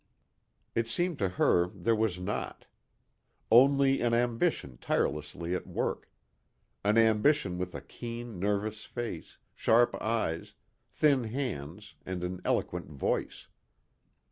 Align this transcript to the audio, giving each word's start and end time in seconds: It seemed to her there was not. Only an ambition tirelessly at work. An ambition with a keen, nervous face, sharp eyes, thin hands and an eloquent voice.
It 0.73 0.87
seemed 0.87 1.19
to 1.19 1.29
her 1.29 1.67
there 1.67 1.95
was 1.95 2.17
not. 2.17 2.65
Only 3.51 4.01
an 4.01 4.15
ambition 4.15 4.79
tirelessly 4.79 5.53
at 5.53 5.67
work. 5.67 6.09
An 6.83 6.97
ambition 6.97 7.59
with 7.59 7.75
a 7.75 7.81
keen, 7.81 8.39
nervous 8.39 8.83
face, 8.85 9.37
sharp 9.53 9.93
eyes, 10.01 10.55
thin 10.89 11.25
hands 11.25 11.93
and 12.03 12.23
an 12.23 12.41
eloquent 12.43 12.87
voice. 12.89 13.45